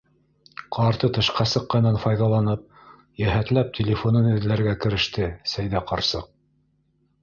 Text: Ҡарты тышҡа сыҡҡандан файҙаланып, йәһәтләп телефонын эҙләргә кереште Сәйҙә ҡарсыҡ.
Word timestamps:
Ҡарты 0.77 1.09
тышҡа 1.17 1.45
сыҡҡандан 1.51 1.99
файҙаланып, 2.07 2.65
йәһәтләп 3.23 3.73
телефонын 3.81 4.35
эҙләргә 4.35 4.77
кереште 4.85 5.33
Сәйҙә 5.57 5.89
ҡарсыҡ. 5.95 6.31